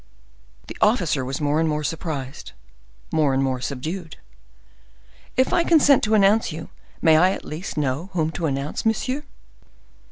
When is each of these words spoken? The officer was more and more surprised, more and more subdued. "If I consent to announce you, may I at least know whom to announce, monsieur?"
The 0.65 0.75
officer 0.81 1.23
was 1.23 1.39
more 1.39 1.59
and 1.59 1.69
more 1.69 1.83
surprised, 1.83 2.53
more 3.11 3.35
and 3.35 3.43
more 3.43 3.61
subdued. 3.61 4.17
"If 5.37 5.53
I 5.53 5.63
consent 5.63 6.01
to 6.05 6.15
announce 6.15 6.51
you, 6.51 6.69
may 7.03 7.17
I 7.17 7.29
at 7.33 7.45
least 7.45 7.77
know 7.77 8.09
whom 8.13 8.31
to 8.31 8.47
announce, 8.47 8.83
monsieur?" 8.83 9.21